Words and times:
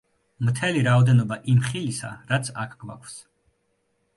მთელი 0.45 0.81
რაოდენობა 0.87 1.37
იმ 1.53 1.61
ხილისა 1.67 2.09
რაც 2.33 2.51
აქ 2.65 2.75
გვაქვს. 2.85 3.19